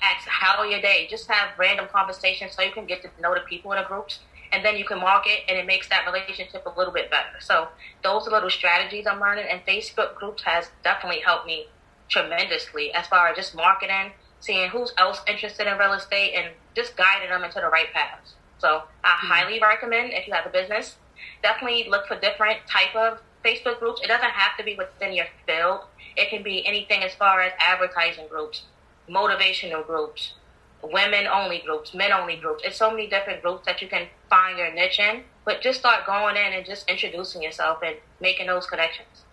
Ask 0.00 0.26
how 0.28 0.62
your 0.64 0.80
day. 0.80 1.06
Just 1.10 1.30
have 1.30 1.58
random 1.58 1.86
conversations 1.92 2.52
so 2.54 2.62
you 2.62 2.72
can 2.72 2.86
get 2.86 3.02
to 3.02 3.10
know 3.20 3.34
the 3.34 3.40
people 3.40 3.72
in 3.72 3.78
the 3.78 3.84
groups, 3.84 4.20
and 4.52 4.64
then 4.64 4.76
you 4.76 4.84
can 4.84 5.00
market, 5.00 5.40
and 5.48 5.58
it 5.58 5.66
makes 5.66 5.88
that 5.88 6.04
relationship 6.06 6.64
a 6.66 6.78
little 6.78 6.92
bit 6.92 7.10
better. 7.10 7.40
So 7.40 7.68
those 8.02 8.26
are 8.26 8.30
little 8.30 8.50
strategies 8.50 9.06
I'm 9.06 9.20
learning, 9.20 9.46
and 9.50 9.64
Facebook 9.66 10.14
groups 10.14 10.42
has 10.42 10.70
definitely 10.82 11.20
helped 11.20 11.46
me 11.46 11.66
tremendously 12.08 12.92
as 12.92 13.06
far 13.06 13.28
as 13.28 13.36
just 13.36 13.54
marketing, 13.54 14.12
seeing 14.40 14.68
who's 14.68 14.92
else 14.98 15.20
interested 15.26 15.66
in 15.66 15.78
real 15.78 15.94
estate, 15.94 16.34
and 16.34 16.52
just 16.76 16.96
guiding 16.96 17.30
them 17.30 17.44
into 17.44 17.60
the 17.60 17.68
right 17.68 17.90
paths. 17.92 18.34
So 18.58 18.82
I 19.02 19.08
mm-hmm. 19.08 19.26
highly 19.26 19.60
recommend 19.60 20.12
if 20.12 20.26
you 20.26 20.34
have 20.34 20.46
a 20.46 20.50
business, 20.50 20.96
definitely 21.42 21.88
look 21.88 22.06
for 22.06 22.18
different 22.18 22.58
type 22.68 22.94
of 22.94 23.20
Facebook 23.44 23.78
groups. 23.78 24.00
It 24.02 24.08
doesn't 24.08 24.30
have 24.30 24.56
to 24.58 24.64
be 24.64 24.76
within 24.76 25.12
your 25.12 25.26
field. 25.46 25.80
It 26.16 26.30
can 26.30 26.42
be 26.42 26.66
anything 26.66 27.02
as 27.02 27.14
far 27.14 27.40
as 27.40 27.52
advertising 27.58 28.26
groups, 28.28 28.62
motivational 29.08 29.86
groups, 29.86 30.34
women 30.82 31.26
only 31.26 31.62
groups, 31.64 31.94
men 31.94 32.12
only 32.12 32.36
groups. 32.36 32.62
It's 32.64 32.76
so 32.76 32.90
many 32.90 33.08
different 33.08 33.42
groups 33.42 33.66
that 33.66 33.82
you 33.82 33.88
can 33.88 34.06
find 34.30 34.58
your 34.58 34.72
niche 34.72 34.98
in. 34.98 35.22
But 35.44 35.60
just 35.60 35.80
start 35.80 36.06
going 36.06 36.36
in 36.36 36.52
and 36.54 36.64
just 36.64 36.88
introducing 36.88 37.42
yourself 37.42 37.80
and 37.84 37.96
making 38.20 38.46
those 38.46 38.66
connections. 38.66 39.24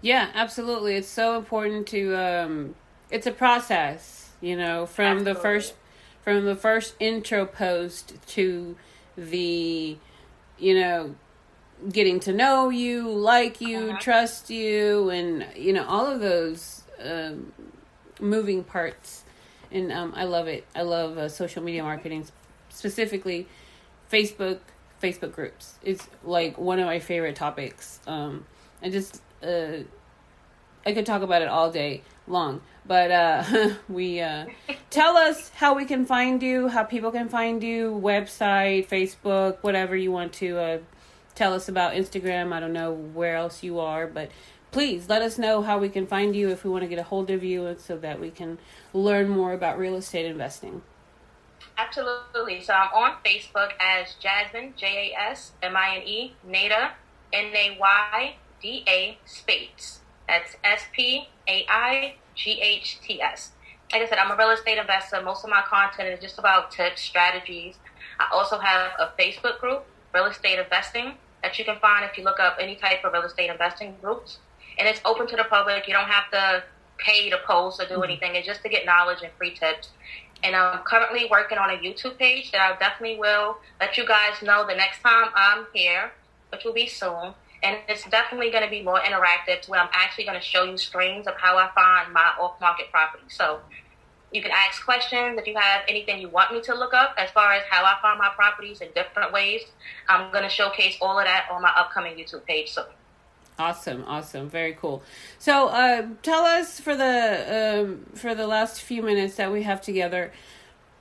Yeah, 0.00 0.30
absolutely. 0.34 0.94
It's 0.94 1.08
so 1.08 1.36
important 1.36 1.86
to 1.88 2.14
um 2.14 2.74
it's 3.10 3.26
a 3.26 3.32
process. 3.32 4.30
You 4.40 4.56
know, 4.56 4.86
from 4.86 5.18
Absolutely. 5.18 5.32
the 5.32 5.40
first 5.40 5.74
from 6.22 6.44
the 6.44 6.56
first 6.56 6.94
intro 7.00 7.46
post 7.46 8.14
to 8.28 8.76
the 9.16 9.96
you 10.58 10.74
know 10.74 11.14
getting 11.92 12.20
to 12.20 12.32
know 12.32 12.70
you, 12.70 13.08
like 13.08 13.60
you, 13.60 13.90
uh-huh. 13.90 13.98
trust 14.00 14.50
you, 14.50 15.10
and 15.10 15.46
you 15.56 15.72
know 15.72 15.86
all 15.86 16.06
of 16.06 16.20
those 16.20 16.82
um, 17.02 17.52
moving 18.20 18.64
parts. 18.64 19.24
And 19.70 19.92
um, 19.92 20.12
I 20.16 20.24
love 20.24 20.46
it. 20.46 20.64
I 20.74 20.82
love 20.82 21.18
uh, 21.18 21.28
social 21.28 21.62
media 21.62 21.82
marketing, 21.82 22.26
specifically 22.68 23.48
Facebook 24.10 24.60
Facebook 25.02 25.32
groups. 25.32 25.74
It's 25.82 26.08
like 26.24 26.56
one 26.58 26.78
of 26.78 26.86
my 26.86 27.00
favorite 27.00 27.36
topics. 27.36 28.00
Um, 28.06 28.46
I 28.82 28.90
just 28.90 29.20
uh, 29.42 29.78
I 30.84 30.92
could 30.92 31.06
talk 31.06 31.22
about 31.22 31.42
it 31.42 31.48
all 31.48 31.70
day 31.70 32.02
long, 32.26 32.60
but 32.86 33.10
uh, 33.10 33.44
we 33.88 34.20
uh, 34.20 34.46
tell 34.96 35.18
us 35.18 35.50
how 35.50 35.74
we 35.74 35.84
can 35.84 36.06
find 36.06 36.42
you, 36.42 36.68
how 36.68 36.82
people 36.82 37.10
can 37.10 37.28
find 37.28 37.62
you, 37.62 38.00
website, 38.02 38.88
Facebook, 38.88 39.58
whatever 39.60 39.94
you 39.94 40.10
want 40.10 40.32
to 40.32 40.58
uh, 40.58 40.78
tell 41.34 41.52
us 41.52 41.68
about 41.68 41.92
Instagram. 41.92 42.50
I 42.50 42.60
don't 42.60 42.72
know 42.72 42.92
where 42.92 43.36
else 43.36 43.62
you 43.62 43.78
are, 43.78 44.06
but 44.06 44.30
please 44.70 45.06
let 45.06 45.20
us 45.20 45.36
know 45.36 45.60
how 45.60 45.76
we 45.76 45.90
can 45.90 46.06
find 46.06 46.34
you 46.34 46.48
if 46.48 46.64
we 46.64 46.70
want 46.70 46.82
to 46.82 46.88
get 46.88 46.98
a 46.98 47.02
hold 47.02 47.28
of 47.28 47.44
you 47.44 47.76
so 47.78 47.98
that 47.98 48.18
we 48.18 48.30
can 48.30 48.56
learn 48.94 49.28
more 49.28 49.52
about 49.52 49.78
real 49.78 49.96
estate 49.96 50.24
investing. 50.24 50.80
Absolutely. 51.76 52.62
So 52.62 52.72
I'm 52.72 52.88
on 52.94 53.16
Facebook 53.22 53.72
as 53.78 54.14
Jasmine, 54.18 54.72
J 54.78 55.12
A 55.12 55.30
S 55.30 55.52
M 55.62 55.76
I 55.76 55.96
N 55.96 56.02
E, 56.04 56.36
Nayda, 56.48 56.92
N 57.34 57.54
A 57.54 57.76
Y 57.78 58.36
D 58.62 58.82
A 58.88 59.18
Spaights. 59.26 60.00
That's 60.26 60.56
S 60.64 60.84
P 60.94 61.28
A 61.46 61.66
I 61.68 62.14
G 62.34 62.58
H 62.62 62.98
T 63.02 63.20
S. 63.20 63.52
Like 63.92 64.02
I 64.02 64.08
said, 64.08 64.18
I'm 64.18 64.30
a 64.30 64.36
real 64.36 64.50
estate 64.50 64.78
investor. 64.78 65.22
Most 65.22 65.44
of 65.44 65.50
my 65.50 65.62
content 65.62 66.08
is 66.08 66.20
just 66.20 66.38
about 66.38 66.70
tips, 66.70 67.02
strategies. 67.02 67.76
I 68.18 68.26
also 68.32 68.58
have 68.58 68.92
a 68.98 69.12
Facebook 69.20 69.60
group, 69.60 69.84
Real 70.14 70.26
Estate 70.26 70.58
Investing, 70.58 71.14
that 71.42 71.58
you 71.58 71.64
can 71.64 71.78
find 71.78 72.04
if 72.04 72.18
you 72.18 72.24
look 72.24 72.40
up 72.40 72.56
any 72.60 72.76
type 72.76 73.04
of 73.04 73.12
real 73.12 73.22
estate 73.22 73.50
investing 73.50 73.94
groups. 74.00 74.38
And 74.78 74.88
it's 74.88 75.00
open 75.04 75.26
to 75.28 75.36
the 75.36 75.44
public. 75.44 75.86
You 75.86 75.94
don't 75.94 76.08
have 76.08 76.30
to 76.32 76.64
pay 76.98 77.30
to 77.30 77.38
post 77.46 77.80
or 77.80 77.86
do 77.86 77.94
mm-hmm. 77.94 78.04
anything. 78.04 78.34
It's 78.34 78.46
just 78.46 78.62
to 78.62 78.68
get 78.68 78.84
knowledge 78.84 79.22
and 79.22 79.32
free 79.38 79.54
tips. 79.54 79.90
And 80.42 80.54
I'm 80.54 80.80
currently 80.84 81.26
working 81.30 81.58
on 81.58 81.70
a 81.70 81.74
YouTube 81.74 82.18
page 82.18 82.52
that 82.52 82.60
I 82.60 82.78
definitely 82.78 83.18
will 83.18 83.58
let 83.80 83.96
you 83.96 84.06
guys 84.06 84.42
know 84.42 84.66
the 84.66 84.74
next 84.74 85.00
time 85.00 85.28
I'm 85.34 85.66
here, 85.72 86.12
which 86.50 86.64
will 86.64 86.74
be 86.74 86.86
soon. 86.86 87.34
And 87.66 87.78
it's 87.88 88.04
definitely 88.04 88.52
going 88.52 88.62
to 88.62 88.70
be 88.70 88.82
more 88.82 89.00
interactive 89.00 89.60
to 89.62 89.70
where 89.72 89.80
I'm 89.80 89.88
actually 89.92 90.24
going 90.24 90.38
to 90.38 90.44
show 90.44 90.62
you 90.62 90.78
screens 90.78 91.26
of 91.26 91.34
how 91.36 91.58
I 91.58 91.68
find 91.74 92.12
my 92.12 92.32
off 92.38 92.60
market 92.60 92.92
property. 92.92 93.24
So 93.26 93.58
you 94.32 94.40
can 94.40 94.52
ask 94.52 94.84
questions 94.84 95.36
if 95.36 95.48
you 95.48 95.56
have 95.56 95.82
anything 95.88 96.20
you 96.20 96.28
want 96.28 96.52
me 96.52 96.60
to 96.60 96.74
look 96.74 96.94
up 96.94 97.16
as 97.18 97.28
far 97.30 97.52
as 97.54 97.64
how 97.68 97.84
I 97.84 97.96
find 98.00 98.18
my 98.18 98.30
properties 98.36 98.80
in 98.80 98.88
different 98.94 99.32
ways. 99.32 99.62
I'm 100.08 100.30
going 100.30 100.44
to 100.44 100.48
showcase 100.48 100.96
all 101.00 101.18
of 101.18 101.24
that 101.24 101.48
on 101.50 101.60
my 101.60 101.72
upcoming 101.76 102.16
YouTube 102.16 102.44
page 102.44 102.70
soon. 102.70 102.84
Awesome, 103.58 104.04
awesome, 104.06 104.48
very 104.48 104.74
cool. 104.74 105.02
So, 105.38 105.68
uh, 105.68 106.08
tell 106.22 106.44
us 106.44 106.78
for 106.78 106.94
the 106.94 107.80
um, 107.80 108.06
for 108.14 108.34
the 108.34 108.46
last 108.46 108.82
few 108.82 109.02
minutes 109.02 109.36
that 109.36 109.50
we 109.50 109.62
have 109.62 109.80
together, 109.80 110.30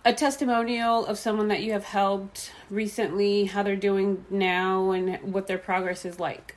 a 0.05 0.13
testimonial 0.13 1.05
of 1.05 1.17
someone 1.17 1.49
that 1.49 1.61
you 1.63 1.73
have 1.73 1.83
helped 1.83 2.53
recently, 2.69 3.45
how 3.45 3.61
they're 3.61 3.75
doing 3.75 4.23
now, 4.29 4.91
and 4.91 5.33
what 5.33 5.47
their 5.47 5.57
progress 5.57 6.05
is 6.05 6.17
like. 6.17 6.54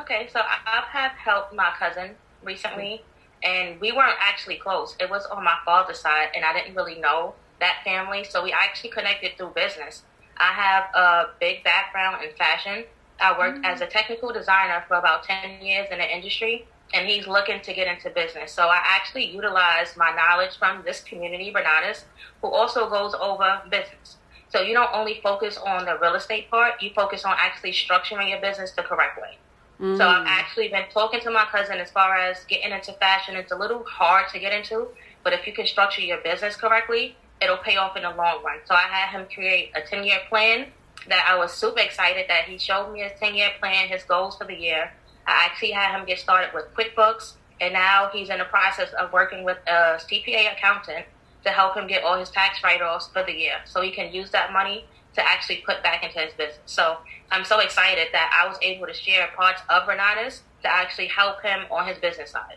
Okay, 0.00 0.28
so 0.32 0.40
I 0.40 0.82
have 0.90 1.12
helped 1.12 1.54
my 1.54 1.72
cousin 1.78 2.14
recently, 2.42 3.02
and 3.42 3.80
we 3.80 3.92
weren't 3.92 4.16
actually 4.20 4.56
close. 4.56 4.96
It 5.00 5.10
was 5.10 5.26
on 5.26 5.44
my 5.44 5.56
father's 5.64 5.98
side, 5.98 6.28
and 6.34 6.44
I 6.44 6.52
didn't 6.52 6.74
really 6.74 7.00
know 7.00 7.34
that 7.60 7.80
family, 7.84 8.24
so 8.24 8.42
we 8.42 8.52
actually 8.52 8.90
connected 8.90 9.36
through 9.36 9.50
business. 9.50 10.02
I 10.36 10.52
have 10.52 10.84
a 10.94 11.30
big 11.40 11.64
background 11.64 12.22
in 12.22 12.30
fashion 12.36 12.84
I 13.20 13.36
worked 13.36 13.58
mm-hmm. 13.58 13.64
as 13.64 13.80
a 13.80 13.86
technical 13.86 14.32
designer 14.32 14.84
for 14.86 14.94
about 14.94 15.24
10 15.24 15.60
years 15.60 15.88
in 15.90 15.98
the 15.98 16.14
industry, 16.14 16.66
and 16.94 17.06
he's 17.06 17.26
looking 17.26 17.60
to 17.60 17.74
get 17.74 17.88
into 17.88 18.10
business. 18.10 18.52
So 18.52 18.68
I 18.68 18.80
actually 18.84 19.26
utilized 19.26 19.96
my 19.96 20.14
knowledge 20.14 20.56
from 20.58 20.82
this 20.84 21.00
community, 21.00 21.52
Renatus, 21.52 22.04
who 22.40 22.48
also 22.48 22.88
goes 22.88 23.14
over 23.14 23.60
business. 23.70 24.16
So 24.50 24.62
you 24.62 24.72
don't 24.72 24.90
only 24.94 25.20
focus 25.22 25.58
on 25.58 25.84
the 25.84 25.98
real 25.98 26.14
estate 26.14 26.50
part, 26.50 26.80
you 26.80 26.90
focus 26.94 27.24
on 27.24 27.34
actually 27.36 27.72
structuring 27.72 28.30
your 28.30 28.40
business 28.40 28.72
the 28.72 28.82
correct 28.82 29.20
way. 29.20 29.36
Mm. 29.80 29.96
So 29.96 30.06
I've 30.06 30.26
actually 30.26 30.68
been 30.68 30.84
talking 30.92 31.20
to 31.20 31.30
my 31.30 31.44
cousin 31.44 31.78
as 31.78 31.90
far 31.90 32.16
as 32.16 32.44
getting 32.44 32.72
into 32.72 32.92
fashion. 32.94 33.36
It's 33.36 33.52
a 33.52 33.56
little 33.56 33.84
hard 33.84 34.28
to 34.32 34.38
get 34.38 34.52
into, 34.52 34.88
but 35.22 35.32
if 35.32 35.46
you 35.46 35.52
can 35.52 35.66
structure 35.66 36.00
your 36.00 36.18
business 36.18 36.56
correctly, 36.56 37.16
it'll 37.40 37.58
pay 37.58 37.76
off 37.76 37.96
in 37.96 38.02
the 38.02 38.10
long 38.10 38.42
run. 38.42 38.58
So 38.66 38.74
I 38.74 38.88
had 38.88 39.10
him 39.10 39.26
create 39.32 39.72
a 39.76 39.80
10 39.82 40.04
year 40.04 40.18
plan 40.28 40.66
that 41.08 41.24
I 41.28 41.38
was 41.38 41.52
super 41.52 41.80
excited 41.80 42.26
that 42.28 42.44
he 42.44 42.58
showed 42.58 42.92
me 42.92 43.00
his 43.00 43.12
10 43.20 43.34
year 43.34 43.50
plan, 43.60 43.88
his 43.88 44.02
goals 44.02 44.36
for 44.36 44.44
the 44.44 44.56
year. 44.56 44.92
I 45.26 45.44
actually 45.44 45.72
had 45.72 45.96
him 45.96 46.06
get 46.06 46.18
started 46.18 46.50
with 46.54 46.66
QuickBooks, 46.74 47.34
and 47.60 47.72
now 47.72 48.10
he's 48.12 48.30
in 48.30 48.38
the 48.38 48.44
process 48.44 48.92
of 48.98 49.12
working 49.12 49.44
with 49.44 49.58
a 49.66 50.00
CPA 50.00 50.52
accountant 50.52 51.06
to 51.44 51.50
help 51.50 51.76
him 51.76 51.86
get 51.86 52.02
all 52.02 52.18
his 52.18 52.30
tax 52.30 52.62
write 52.64 52.82
offs 52.82 53.08
for 53.08 53.22
the 53.22 53.32
year 53.32 53.54
so 53.64 53.80
he 53.80 53.90
can 53.90 54.12
use 54.12 54.30
that 54.30 54.52
money 54.52 54.84
to 55.18 55.28
actually 55.28 55.62
put 55.66 55.82
back 55.82 56.04
into 56.04 56.18
his 56.20 56.32
business. 56.34 56.58
So 56.66 56.98
I'm 57.30 57.44
so 57.44 57.58
excited 57.58 58.08
that 58.12 58.32
I 58.40 58.48
was 58.48 58.56
able 58.62 58.86
to 58.86 58.94
share 58.94 59.28
parts 59.36 59.60
of 59.68 59.82
Renatus 59.82 60.40
to 60.62 60.72
actually 60.72 61.08
help 61.08 61.42
him 61.42 61.66
on 61.70 61.88
his 61.88 61.98
business 61.98 62.30
side. 62.30 62.56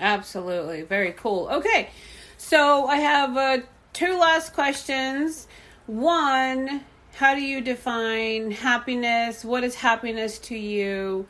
Absolutely. 0.00 0.82
Very 0.82 1.12
cool. 1.12 1.48
Okay. 1.48 1.90
So 2.36 2.86
I 2.86 2.96
have 2.96 3.36
uh, 3.36 3.58
two 3.92 4.16
last 4.16 4.54
questions. 4.54 5.48
One, 5.86 6.84
how 7.16 7.34
do 7.34 7.42
you 7.42 7.60
define 7.60 8.52
happiness? 8.52 9.44
What 9.44 9.64
is 9.64 9.74
happiness 9.74 10.38
to 10.40 10.56
you? 10.56 11.26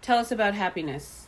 Tell 0.00 0.18
us 0.18 0.32
about 0.32 0.54
happiness. 0.54 1.26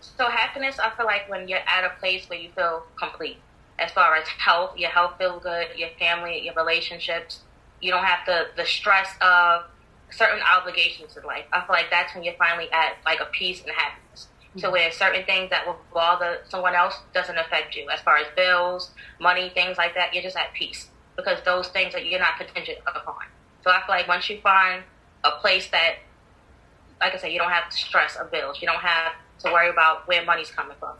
So 0.00 0.26
happiness, 0.30 0.78
I 0.78 0.88
feel 0.96 1.04
like 1.04 1.28
when 1.28 1.48
you're 1.48 1.58
at 1.66 1.84
a 1.84 1.90
place 2.00 2.30
where 2.30 2.38
you 2.38 2.48
feel 2.56 2.84
complete, 2.96 3.36
as 3.78 3.90
far 3.90 4.14
as 4.14 4.26
health, 4.28 4.78
your 4.78 4.90
health 4.90 5.14
feels 5.18 5.42
good, 5.42 5.66
your 5.76 5.90
family, 5.98 6.46
your 6.46 6.54
relationships. 6.54 7.40
You 7.80 7.90
don't 7.90 8.04
have 8.04 8.20
the 8.26 8.46
the 8.56 8.64
stress 8.64 9.10
of 9.20 9.64
certain 10.10 10.40
obligations 10.42 11.16
in 11.16 11.24
life. 11.24 11.44
I 11.52 11.60
feel 11.60 11.70
like 11.70 11.90
that's 11.90 12.14
when 12.14 12.24
you're 12.24 12.34
finally 12.34 12.70
at 12.72 12.96
like 13.04 13.20
a 13.20 13.26
peace 13.26 13.62
and 13.62 13.70
happiness. 13.70 14.28
Mm-hmm. 14.50 14.60
So 14.60 14.70
where 14.70 14.90
certain 14.92 15.24
things 15.24 15.50
that 15.50 15.66
will 15.66 15.78
bother 15.92 16.38
someone 16.48 16.74
else 16.74 16.94
doesn't 17.12 17.36
affect 17.36 17.74
you, 17.74 17.88
as 17.90 18.00
far 18.00 18.16
as 18.16 18.26
bills, 18.36 18.92
money, 19.20 19.50
things 19.54 19.76
like 19.76 19.94
that. 19.94 20.14
You're 20.14 20.22
just 20.22 20.36
at 20.36 20.52
peace 20.54 20.88
because 21.16 21.38
those 21.44 21.68
things 21.68 21.92
that 21.92 22.06
you're 22.06 22.20
not 22.20 22.38
contingent 22.38 22.78
upon. 22.86 23.26
So 23.62 23.70
I 23.70 23.80
feel 23.86 23.94
like 23.96 24.08
once 24.08 24.28
you 24.28 24.40
find 24.40 24.82
a 25.24 25.32
place 25.32 25.70
that, 25.70 25.96
like 27.00 27.14
I 27.14 27.16
said, 27.16 27.32
you 27.32 27.38
don't 27.38 27.50
have 27.50 27.70
the 27.70 27.76
stress 27.76 28.16
of 28.16 28.30
bills, 28.30 28.58
you 28.60 28.68
don't 28.68 28.80
have 28.80 29.12
to 29.40 29.52
worry 29.52 29.70
about 29.70 30.06
where 30.06 30.24
money's 30.24 30.50
coming 30.50 30.76
from. 30.78 30.96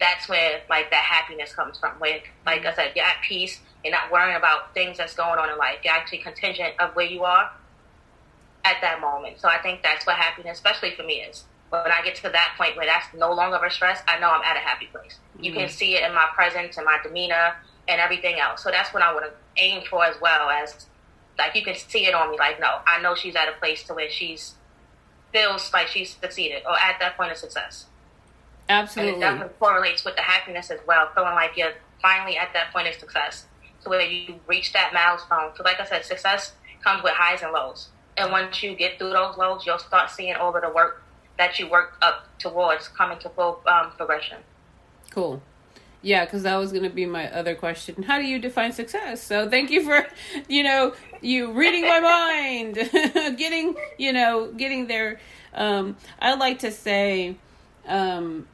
That's 0.00 0.28
where 0.28 0.60
like 0.70 0.90
that 0.90 1.02
happiness 1.02 1.54
comes 1.54 1.78
from. 1.78 1.92
Where, 1.98 2.20
like 2.46 2.64
I 2.64 2.74
said, 2.74 2.92
you're 2.94 3.04
at 3.04 3.22
peace. 3.22 3.60
You're 3.84 3.92
not 3.92 4.10
worrying 4.12 4.36
about 4.36 4.74
things 4.74 4.98
that's 4.98 5.14
going 5.14 5.38
on 5.38 5.50
in 5.50 5.58
life. 5.58 5.78
You're 5.84 5.94
actually 5.94 6.18
contingent 6.18 6.74
of 6.78 6.94
where 6.94 7.06
you 7.06 7.24
are 7.24 7.50
at 8.64 8.76
that 8.80 9.00
moment. 9.00 9.40
So 9.40 9.48
I 9.48 9.58
think 9.58 9.82
that's 9.82 10.06
what 10.06 10.16
happiness, 10.16 10.58
especially 10.58 10.94
for 10.94 11.02
me, 11.02 11.14
is. 11.14 11.44
When 11.70 11.82
I 11.82 12.00
get 12.02 12.14
to 12.16 12.30
that 12.30 12.54
point 12.56 12.76
where 12.76 12.86
that's 12.86 13.06
no 13.14 13.32
longer 13.32 13.62
a 13.62 13.70
stress, 13.70 14.00
I 14.08 14.18
know 14.18 14.30
I'm 14.30 14.42
at 14.42 14.56
a 14.56 14.60
happy 14.60 14.86
place. 14.86 15.18
Mm-hmm. 15.34 15.44
You 15.44 15.52
can 15.52 15.62
mm-hmm. 15.62 15.70
see 15.70 15.94
it 15.96 16.04
in 16.04 16.14
my 16.14 16.26
presence 16.34 16.76
and 16.76 16.86
my 16.86 16.98
demeanor 17.02 17.56
and 17.88 18.00
everything 18.00 18.38
else. 18.38 18.62
So 18.62 18.70
that's 18.70 18.94
what 18.94 19.02
I 19.02 19.12
want 19.12 19.26
to 19.26 19.62
aim 19.62 19.82
for 19.88 20.04
as 20.04 20.16
well 20.20 20.48
as 20.48 20.86
like 21.38 21.54
you 21.54 21.62
can 21.62 21.74
see 21.74 22.06
it 22.06 22.14
on 22.14 22.30
me. 22.30 22.38
Like 22.38 22.60
no, 22.60 22.78
I 22.86 23.00
know 23.00 23.14
she's 23.14 23.36
at 23.36 23.48
a 23.48 23.52
place 23.52 23.82
to 23.84 23.94
where 23.94 24.10
she's 24.10 24.54
feels 25.32 25.72
like 25.72 25.88
she's 25.88 26.16
succeeded 26.16 26.62
or 26.66 26.72
at 26.72 26.98
that 27.00 27.16
point 27.16 27.32
of 27.32 27.38
success. 27.38 27.86
Absolutely, 28.68 29.14
and 29.14 29.22
it 29.22 29.26
definitely 29.26 29.54
correlates 29.58 30.04
with 30.04 30.16
the 30.16 30.22
happiness 30.22 30.70
as 30.70 30.80
well. 30.86 31.08
Feeling 31.14 31.34
like 31.34 31.56
you're 31.56 31.72
finally 32.02 32.36
at 32.36 32.52
that 32.52 32.72
point 32.72 32.88
of 32.88 32.94
success, 32.94 33.46
to 33.82 33.88
where 33.88 34.00
you 34.02 34.40
reach 34.46 34.72
that 34.72 34.92
milestone. 34.92 35.52
So, 35.56 35.62
like 35.62 35.80
I 35.80 35.86
said, 35.86 36.04
success 36.04 36.52
comes 36.82 37.02
with 37.02 37.12
highs 37.14 37.42
and 37.42 37.52
lows. 37.52 37.88
And 38.16 38.32
once 38.32 38.62
you 38.62 38.74
get 38.74 38.98
through 38.98 39.10
those 39.10 39.36
lows, 39.36 39.64
you'll 39.64 39.78
start 39.78 40.10
seeing 40.10 40.34
all 40.34 40.54
of 40.54 40.62
the 40.62 40.70
work 40.70 41.02
that 41.38 41.58
you 41.58 41.68
worked 41.70 42.02
up 42.02 42.26
towards 42.38 42.88
coming 42.88 43.18
to 43.20 43.28
full 43.30 43.62
um, 43.66 43.92
progression. 43.96 44.38
Cool. 45.10 45.40
Yeah, 46.02 46.24
because 46.24 46.42
that 46.44 46.56
was 46.56 46.70
going 46.70 46.84
to 46.84 46.90
be 46.90 47.06
my 47.06 47.30
other 47.32 47.54
question. 47.54 48.04
How 48.04 48.18
do 48.18 48.24
you 48.24 48.38
define 48.38 48.72
success? 48.72 49.22
So 49.22 49.48
thank 49.48 49.70
you 49.70 49.82
for, 49.82 50.06
you 50.48 50.62
know, 50.62 50.94
you 51.20 51.52
reading 51.52 51.82
my 51.82 52.00
mind, 52.54 52.74
getting, 53.36 53.76
you 53.96 54.12
know, 54.12 54.52
getting 54.52 54.86
there. 54.86 55.20
Um, 55.54 55.96
I 56.20 56.34
like 56.34 56.60
to 56.60 56.70
say, 56.70 57.36
um, 57.86 58.46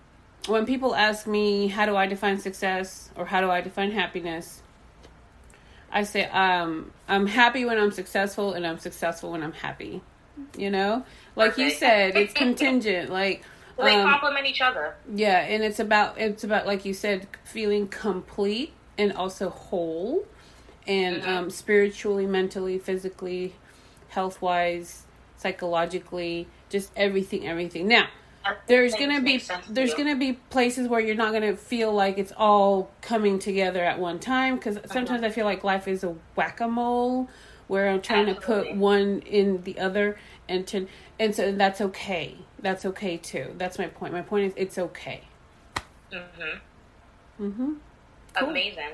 when 0.46 0.66
people 0.66 0.94
ask 0.94 1.26
me 1.26 1.68
how 1.68 1.86
do 1.86 1.96
I 1.96 2.06
define 2.06 2.38
success 2.38 3.10
or 3.16 3.24
how 3.24 3.40
do 3.40 3.50
I 3.50 3.60
define 3.60 3.92
happiness, 3.92 4.62
I 5.90 6.02
say 6.02 6.24
um, 6.24 6.92
I'm 7.08 7.26
happy 7.26 7.64
when 7.64 7.78
I'm 7.78 7.92
successful 7.92 8.52
and 8.52 8.66
I'm 8.66 8.78
successful 8.78 9.32
when 9.32 9.42
I'm 9.42 9.52
happy. 9.52 10.02
You 10.58 10.70
know, 10.70 11.04
like 11.36 11.56
you 11.58 11.70
said, 11.70 12.16
it's 12.16 12.34
contingent. 12.34 13.10
Like 13.10 13.44
they 13.78 13.94
um, 13.94 14.10
complement 14.10 14.46
each 14.46 14.60
other. 14.60 14.96
Yeah, 15.14 15.38
and 15.38 15.62
it's 15.62 15.78
about 15.78 16.18
it's 16.18 16.42
about 16.42 16.66
like 16.66 16.84
you 16.84 16.92
said, 16.92 17.28
feeling 17.44 17.86
complete 17.86 18.72
and 18.98 19.12
also 19.12 19.50
whole, 19.50 20.26
and 20.86 21.22
mm-hmm. 21.22 21.30
um, 21.30 21.50
spiritually, 21.50 22.26
mentally, 22.26 22.78
physically, 22.78 23.54
health 24.08 24.42
wise, 24.42 25.04
psychologically, 25.36 26.48
just 26.68 26.90
everything, 26.96 27.46
everything. 27.46 27.86
Now, 27.86 28.08
there's 28.66 28.94
gonna 28.94 29.20
be 29.20 29.42
there's 29.68 29.94
gonna 29.94 30.16
be 30.16 30.34
places 30.34 30.88
where 30.88 31.00
you're 31.00 31.14
not 31.14 31.32
gonna 31.32 31.56
feel 31.56 31.92
like 31.92 32.18
it's 32.18 32.32
all 32.36 32.90
coming 33.00 33.38
together 33.38 33.84
at 33.84 33.98
one 33.98 34.18
time 34.18 34.56
because 34.56 34.76
uh-huh. 34.76 34.86
sometimes 34.92 35.20
uh-huh. 35.20 35.28
I 35.28 35.30
feel 35.30 35.44
like 35.44 35.64
life 35.64 35.88
is 35.88 36.04
a 36.04 36.14
whack 36.36 36.60
a 36.60 36.68
mole 36.68 37.28
where 37.66 37.88
I'm 37.88 38.02
trying 38.02 38.28
Absolutely. 38.28 38.64
to 38.64 38.70
put 38.70 38.76
one 38.76 39.20
in 39.20 39.62
the 39.62 39.78
other 39.78 40.18
and 40.48 40.66
to 40.68 40.86
and 41.18 41.34
so 41.34 41.52
that's 41.52 41.80
okay. 41.80 42.36
That's 42.58 42.84
okay 42.84 43.16
too. 43.16 43.54
That's 43.56 43.78
my 43.78 43.86
point. 43.86 44.12
My 44.12 44.22
point 44.22 44.46
is 44.46 44.52
it's 44.56 44.78
okay. 44.78 45.22
Mhm. 46.12 46.60
Mhm. 47.40 47.76
Cool. 48.34 48.48
Amazing. 48.50 48.92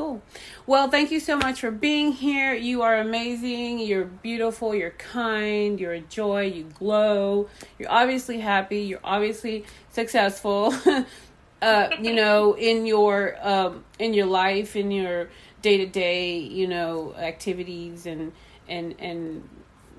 Cool. 0.00 0.22
Well, 0.66 0.88
thank 0.88 1.10
you 1.10 1.20
so 1.20 1.36
much 1.36 1.60
for 1.60 1.70
being 1.70 2.12
here. 2.12 2.54
You 2.54 2.80
are 2.80 3.00
amazing. 3.00 3.80
You're 3.80 4.06
beautiful. 4.06 4.74
You're 4.74 4.92
kind. 4.92 5.78
You're 5.78 5.92
a 5.92 6.00
joy. 6.00 6.44
You 6.46 6.64
glow. 6.64 7.50
You're 7.78 7.90
obviously 7.90 8.40
happy. 8.40 8.78
You're 8.78 9.04
obviously 9.04 9.66
successful. 9.90 10.74
uh, 11.62 11.88
you 12.00 12.14
know, 12.14 12.54
in 12.54 12.86
your 12.86 13.36
um, 13.46 13.84
in 13.98 14.14
your 14.14 14.24
life, 14.24 14.74
in 14.74 14.90
your 14.90 15.28
day 15.60 15.76
to 15.76 15.86
day, 15.86 16.38
you 16.38 16.66
know, 16.66 17.14
activities 17.18 18.06
and 18.06 18.32
and 18.70 18.94
and 18.98 19.46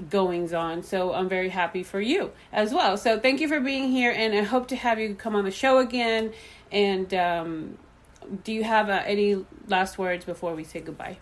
goings 0.10 0.52
on. 0.52 0.82
So 0.82 1.14
I'm 1.14 1.30
very 1.30 1.50
happy 1.50 1.84
for 1.84 2.02
you 2.02 2.32
as 2.52 2.74
well. 2.74 2.98
So 2.98 3.20
thank 3.20 3.40
you 3.40 3.48
for 3.48 3.60
being 3.60 3.92
here, 3.92 4.12
and 4.12 4.34
I 4.34 4.42
hope 4.42 4.68
to 4.70 4.76
have 4.76 5.00
you 5.00 5.14
come 5.14 5.36
on 5.36 5.46
the 5.46 5.52
show 5.52 5.78
again. 5.78 6.34
And 6.72 7.14
um, 7.14 7.78
do 8.44 8.54
you 8.54 8.64
have 8.64 8.90
uh, 8.90 9.04
any 9.06 9.46
last 9.68 9.98
words 9.98 10.26
before 10.26 10.56
we 10.56 10.64
say 10.64 10.82
goodbye? 10.82 11.18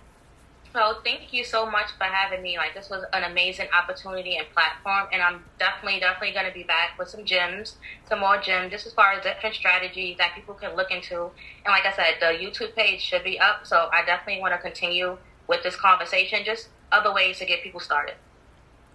Well, 0.73 1.01
thank 1.03 1.33
you 1.33 1.43
so 1.43 1.65
much 1.65 1.91
for 1.97 2.03
having 2.03 2.43
me. 2.43 2.57
Like 2.57 2.75
this 2.75 2.89
was 2.89 3.03
an 3.13 3.23
amazing 3.23 3.67
opportunity 3.73 4.37
and 4.37 4.47
platform, 4.51 5.07
and 5.11 5.21
I'm 5.21 5.43
definitely, 5.57 5.99
definitely 5.99 6.33
going 6.33 6.45
to 6.45 6.53
be 6.53 6.63
back 6.63 6.97
with 6.99 7.09
some 7.09 7.25
gems, 7.25 7.77
some 8.07 8.19
more 8.19 8.39
gems, 8.39 8.71
just 8.71 8.85
as 8.85 8.93
far 8.93 9.13
as 9.13 9.23
different 9.23 9.55
strategies 9.55 10.17
that 10.17 10.35
people 10.35 10.53
can 10.53 10.75
look 10.75 10.91
into. 10.91 11.23
And 11.65 11.71
like 11.71 11.85
I 11.85 11.93
said, 11.93 12.15
the 12.19 12.37
YouTube 12.37 12.75
page 12.75 13.01
should 13.01 13.23
be 13.23 13.39
up, 13.39 13.65
so 13.65 13.89
I 13.91 14.05
definitely 14.05 14.41
want 14.41 14.53
to 14.53 14.59
continue 14.59 15.17
with 15.47 15.63
this 15.63 15.75
conversation, 15.75 16.43
just 16.45 16.69
other 16.91 17.11
ways 17.11 17.39
to 17.39 17.45
get 17.45 17.63
people 17.63 17.79
started. 17.79 18.15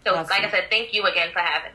So, 0.05 0.15
awesome. 0.15 0.31
like 0.31 0.45
I 0.45 0.51
said, 0.51 0.65
thank 0.71 0.95
you 0.95 1.05
again 1.07 1.33
for 1.33 1.41
having. 1.41 1.73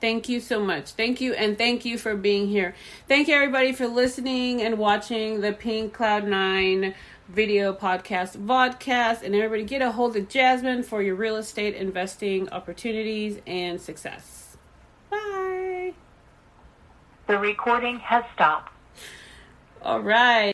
Thank 0.00 0.28
you 0.28 0.40
so 0.40 0.60
much. 0.64 0.92
Thank 0.92 1.20
you, 1.20 1.34
and 1.34 1.58
thank 1.58 1.84
you 1.84 1.98
for 1.98 2.16
being 2.16 2.48
here. 2.48 2.74
Thank 3.06 3.28
you, 3.28 3.34
everybody, 3.34 3.72
for 3.72 3.86
listening 3.86 4.62
and 4.62 4.78
watching 4.78 5.42
the 5.42 5.52
Pink 5.52 5.92
Cloud 5.92 6.26
Nine 6.26 6.94
video 7.28 7.72
podcast 7.72 8.36
vodcast. 8.38 9.22
And 9.22 9.34
everybody, 9.34 9.64
get 9.64 9.82
a 9.82 9.92
hold 9.92 10.16
of 10.16 10.28
Jasmine 10.28 10.82
for 10.82 11.02
your 11.02 11.14
real 11.14 11.36
estate 11.36 11.74
investing 11.74 12.48
opportunities 12.50 13.40
and 13.46 13.80
success. 13.80 14.56
Bye. 15.10 15.92
The 17.26 17.38
recording 17.38 17.98
has 18.00 18.24
stopped. 18.34 18.72
All 19.82 20.00
right. 20.00 20.48